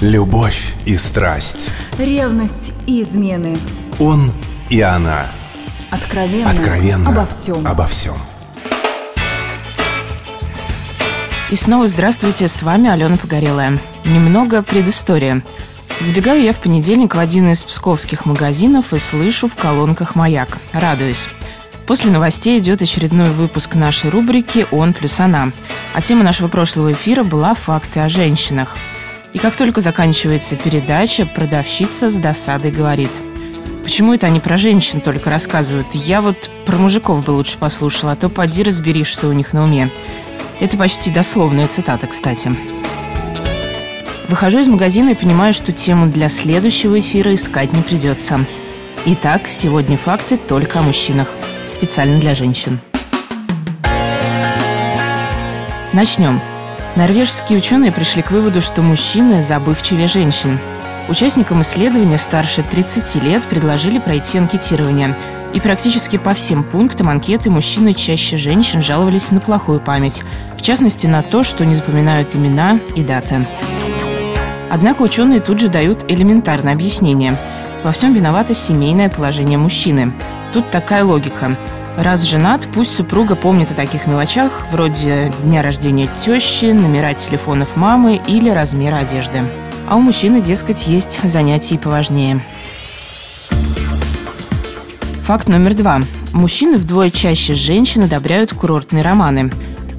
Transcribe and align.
Любовь 0.00 0.72
и 0.86 0.96
страсть. 0.96 1.68
Ревность 1.98 2.72
и 2.86 3.02
измены. 3.02 3.58
Он 3.98 4.32
и 4.70 4.80
она. 4.80 5.26
Откровенно. 5.90 6.50
Откровенно. 6.50 7.10
Обо 7.10 7.26
всем. 7.26 7.66
Обо 7.66 7.86
всем. 7.86 8.14
И 11.50 11.54
снова 11.54 11.86
здравствуйте, 11.86 12.48
с 12.48 12.62
вами 12.62 12.88
Алена 12.88 13.18
Погорелая. 13.18 13.78
Немного 14.06 14.62
предыстория. 14.62 15.42
Забегаю 16.00 16.44
я 16.44 16.54
в 16.54 16.60
понедельник 16.60 17.14
в 17.14 17.18
один 17.18 17.52
из 17.52 17.62
псковских 17.62 18.24
магазинов 18.24 18.94
и 18.94 18.98
слышу 18.98 19.48
в 19.48 19.54
колонках 19.54 20.14
«Маяк». 20.14 20.56
Радуюсь. 20.72 21.28
После 21.86 22.10
новостей 22.10 22.58
идет 22.58 22.80
очередной 22.80 23.28
выпуск 23.28 23.74
нашей 23.74 24.08
рубрики 24.08 24.66
«Он 24.70 24.94
плюс 24.94 25.20
она». 25.20 25.50
А 25.92 26.00
тема 26.00 26.24
нашего 26.24 26.48
прошлого 26.48 26.92
эфира 26.92 27.22
была 27.22 27.52
«Факты 27.52 28.00
о 28.00 28.08
женщинах». 28.08 28.78
И 29.32 29.38
как 29.38 29.56
только 29.56 29.80
заканчивается 29.80 30.56
передача, 30.56 31.26
продавщица 31.26 32.08
с 32.08 32.16
досадой 32.16 32.72
говорит 32.72 33.10
Почему 33.90 34.14
это 34.14 34.28
они 34.28 34.38
про 34.38 34.56
женщин 34.56 35.00
только 35.00 35.30
рассказывают? 35.30 35.88
Я 35.94 36.20
вот 36.20 36.50
про 36.64 36.76
мужиков 36.76 37.24
бы 37.24 37.32
лучше 37.32 37.58
послушала, 37.58 38.12
а 38.12 38.16
то 38.16 38.28
поди 38.28 38.62
разбери, 38.62 39.02
что 39.02 39.26
у 39.26 39.32
них 39.32 39.52
на 39.52 39.64
уме. 39.64 39.90
Это 40.60 40.76
почти 40.76 41.10
дословная 41.10 41.66
цитата, 41.66 42.06
кстати. 42.06 42.54
Выхожу 44.28 44.60
из 44.60 44.68
магазина 44.68 45.10
и 45.10 45.14
понимаю, 45.14 45.52
что 45.52 45.72
тему 45.72 46.06
для 46.06 46.28
следующего 46.28 47.00
эфира 47.00 47.34
искать 47.34 47.72
не 47.72 47.82
придется. 47.82 48.46
Итак, 49.06 49.48
сегодня 49.48 49.96
факты 49.96 50.36
только 50.36 50.78
о 50.78 50.82
мужчинах. 50.82 51.28
Специально 51.66 52.20
для 52.20 52.34
женщин. 52.34 52.78
Начнем. 55.92 56.40
Норвежские 56.96 57.58
ученые 57.58 57.92
пришли 57.92 58.20
к 58.20 58.32
выводу, 58.32 58.60
что 58.60 58.82
мужчины 58.82 59.42
забывчивее 59.42 60.08
женщин. 60.08 60.58
Участникам 61.08 61.62
исследования 61.62 62.18
старше 62.18 62.62
30 62.62 63.22
лет 63.22 63.44
предложили 63.44 63.98
пройти 63.98 64.38
анкетирование. 64.38 65.16
И 65.54 65.60
практически 65.60 66.16
по 66.16 66.34
всем 66.34 66.64
пунктам 66.64 67.08
анкеты 67.08 67.48
мужчины 67.48 67.94
чаще 67.94 68.36
женщин 68.36 68.82
жаловались 68.82 69.30
на 69.30 69.40
плохую 69.40 69.80
память. 69.80 70.24
В 70.56 70.62
частности, 70.62 71.06
на 71.06 71.22
то, 71.22 71.42
что 71.42 71.64
не 71.64 71.74
запоминают 71.74 72.34
имена 72.34 72.80
и 72.96 73.02
даты. 73.02 73.46
Однако 74.68 75.02
ученые 75.02 75.40
тут 75.40 75.60
же 75.60 75.68
дают 75.68 76.04
элементарное 76.08 76.72
объяснение. 76.72 77.38
Во 77.84 77.92
всем 77.92 78.12
виновато 78.12 78.52
семейное 78.52 79.08
положение 79.08 79.58
мужчины. 79.58 80.12
Тут 80.52 80.70
такая 80.70 81.04
логика– 81.04 81.56
Раз 82.00 82.22
женат, 82.22 82.66
пусть 82.72 82.96
супруга 82.96 83.36
помнит 83.36 83.70
о 83.70 83.74
таких 83.74 84.06
мелочах, 84.06 84.64
вроде 84.72 85.30
дня 85.44 85.60
рождения 85.60 86.08
тещи, 86.18 86.72
номера 86.72 87.12
телефонов 87.12 87.76
мамы 87.76 88.18
или 88.26 88.48
размера 88.48 88.96
одежды. 88.96 89.42
А 89.86 89.96
у 89.96 90.00
мужчины, 90.00 90.40
дескать, 90.40 90.86
есть 90.86 91.20
занятия 91.22 91.78
поважнее. 91.78 92.42
Факт 95.24 95.46
номер 95.48 95.74
два. 95.74 96.00
Мужчины 96.32 96.78
вдвое 96.78 97.10
чаще 97.10 97.52
женщин 97.52 98.04
одобряют 98.04 98.54
курортные 98.54 99.04
романы. 99.04 99.52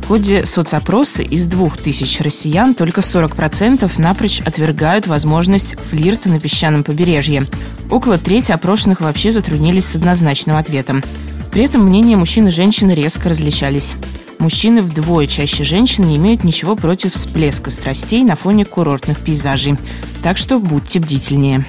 В 0.03 0.07
ходе 0.07 0.47
соцопроса 0.47 1.21
из 1.21 1.45
двух 1.45 1.77
тысяч 1.77 2.19
россиян 2.19 2.73
только 2.73 3.01
40% 3.01 3.91
напрочь 4.01 4.41
отвергают 4.41 5.05
возможность 5.05 5.75
флирта 5.91 6.29
на 6.29 6.39
песчаном 6.39 6.83
побережье. 6.83 7.43
Около 7.91 8.17
трети 8.17 8.51
опрошенных 8.51 9.01
вообще 9.01 9.29
затруднились 9.29 9.85
с 9.85 9.95
однозначным 9.95 10.57
ответом– 10.57 11.03
при 11.51 11.65
этом 11.65 11.83
мнения 11.83 12.15
мужчин 12.15 12.47
и 12.47 12.51
женщин 12.51 12.89
резко 12.91 13.29
различались. 13.29 13.95
Мужчины 14.39 14.81
вдвое 14.81 15.27
чаще 15.27 15.63
женщин 15.63 16.05
не 16.05 16.15
имеют 16.15 16.43
ничего 16.43 16.75
против 16.75 17.13
всплеска 17.13 17.69
страстей 17.69 18.23
на 18.23 18.35
фоне 18.35 18.65
курортных 18.65 19.19
пейзажей. 19.19 19.75
Так 20.23 20.37
что 20.37 20.59
будьте 20.59 20.99
бдительнее. 20.99 21.65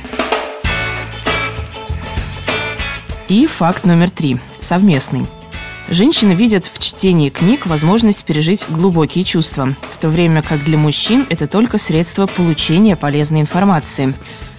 И 3.28 3.46
факт 3.46 3.84
номер 3.84 4.08
три. 4.08 4.38
Совместный. 4.60 5.26
Женщины 5.88 6.32
видят 6.32 6.70
в 6.72 6.78
чтении 6.78 7.28
книг 7.28 7.66
возможность 7.66 8.24
пережить 8.24 8.66
глубокие 8.68 9.24
чувства, 9.24 9.74
в 9.92 9.98
то 9.98 10.08
время 10.08 10.40
как 10.40 10.64
для 10.64 10.78
мужчин 10.78 11.26
это 11.28 11.46
только 11.46 11.76
средство 11.76 12.26
получения 12.26 12.94
полезной 12.94 13.40
информации. 13.40 14.14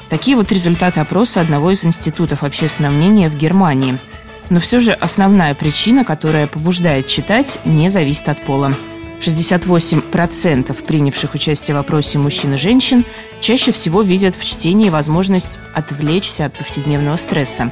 Такие 0.10 0.36
вот 0.36 0.52
результаты 0.52 1.00
опроса 1.00 1.42
одного 1.42 1.72
из 1.72 1.86
институтов 1.86 2.44
общественного 2.44 2.92
мнения 2.94 3.30
в 3.30 3.38
Германии– 3.38 3.98
но 4.50 4.60
все 4.60 4.80
же 4.80 4.94
основная 4.94 5.56
причина, 5.56 6.04
которая 6.04 6.48
побуждает 6.48 7.08
читать, 7.08 7.60
не 7.66 7.90
зависит 7.90 8.30
от 8.30 8.42
пола. 8.42 8.74
68% 9.20 10.84
принявших 10.84 11.34
участие 11.34 11.76
в 11.76 11.80
опросе 11.80 12.18
мужчин 12.18 12.56
и 12.56 12.58
женщин 12.58 13.06
чаще 13.40 13.72
всего 13.72 14.02
видят 14.02 14.36
в 14.36 14.44
чтении 14.44 14.90
возможность 14.90 15.60
отвлечься 15.74 16.46
от 16.46 16.54
повседневного 16.58 17.16
стресса. 17.16 17.72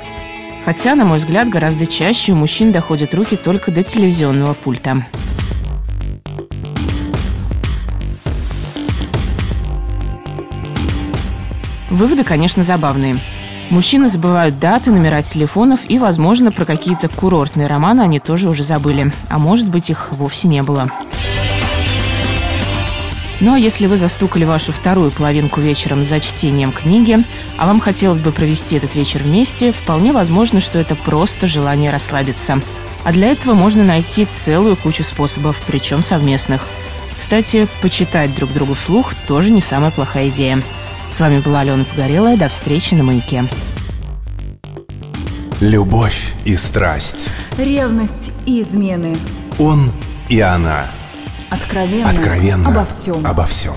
Хотя, 0.63 0.95
на 0.95 1.05
мой 1.05 1.17
взгляд, 1.17 1.49
гораздо 1.49 1.85
чаще 1.87 2.33
у 2.33 2.35
мужчин 2.35 2.71
доходят 2.71 3.13
руки 3.13 3.35
только 3.35 3.71
до 3.71 3.83
телевизионного 3.83 4.53
пульта. 4.53 5.05
Выводы, 11.89 12.23
конечно, 12.23 12.63
забавные. 12.63 13.19
Мужчины 13.71 14.09
забывают 14.09 14.59
даты, 14.59 14.91
номера 14.91 15.21
телефонов 15.21 15.79
и, 15.87 15.97
возможно, 15.97 16.51
про 16.51 16.65
какие-то 16.65 17.07
курортные 17.07 17.67
романы 17.67 18.01
они 18.01 18.19
тоже 18.19 18.49
уже 18.49 18.63
забыли. 18.63 19.13
А 19.29 19.39
может 19.39 19.69
быть, 19.69 19.89
их 19.89 20.09
вовсе 20.11 20.49
не 20.49 20.61
было. 20.61 20.91
Ну 23.39 23.53
а 23.53 23.57
если 23.57 23.87
вы 23.87 23.95
застукали 23.95 24.43
вашу 24.43 24.73
вторую 24.73 25.09
половинку 25.09 25.61
вечером 25.61 26.03
за 26.03 26.19
чтением 26.19 26.73
книги, 26.73 27.23
а 27.57 27.65
вам 27.65 27.79
хотелось 27.79 28.19
бы 28.19 28.33
провести 28.33 28.75
этот 28.75 28.93
вечер 28.93 29.23
вместе, 29.23 29.71
вполне 29.71 30.11
возможно, 30.11 30.59
что 30.59 30.77
это 30.77 30.95
просто 30.95 31.47
желание 31.47 31.91
расслабиться. 31.91 32.59
А 33.05 33.13
для 33.13 33.31
этого 33.31 33.53
можно 33.53 33.85
найти 33.85 34.25
целую 34.25 34.75
кучу 34.75 35.03
способов, 35.03 35.55
причем 35.65 36.03
совместных. 36.03 36.67
Кстати, 37.17 37.69
почитать 37.81 38.35
друг 38.35 38.51
другу 38.51 38.73
вслух 38.73 39.15
тоже 39.27 39.49
не 39.49 39.61
самая 39.61 39.91
плохая 39.91 40.27
идея. 40.27 40.61
С 41.11 41.19
вами 41.19 41.39
была 41.39 41.59
Алена 41.59 41.83
Погорелая. 41.83 42.37
До 42.37 42.47
встречи 42.47 42.95
на 42.95 43.03
«Маяке». 43.03 43.43
Любовь 45.59 46.33
и 46.45 46.55
страсть. 46.55 47.27
Ревность 47.57 48.31
и 48.45 48.61
измены. 48.61 49.17
Он 49.59 49.91
и 50.29 50.39
она. 50.39 50.85
Откровенно. 51.49 52.09
Откровенно. 52.09 52.69
Обо 52.69 52.85
всем. 52.85 53.27
Обо 53.27 53.45
всем. 53.45 53.73